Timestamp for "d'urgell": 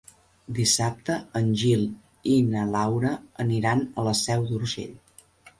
4.51-4.99